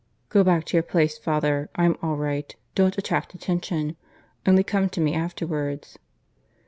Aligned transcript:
"Go 0.29 0.43
back 0.43 0.65
to 0.65 0.75
your 0.75 0.81
place, 0.81 1.19
father. 1.19 1.69
I'm 1.75 1.95
all 2.01 2.15
right. 2.15 2.55
Don't 2.73 2.97
attract 2.97 3.35
attention. 3.35 3.97
Only 4.47 4.63
come 4.63 4.89
to 4.89 4.99
me 4.99 5.13
afterwards." 5.13 5.99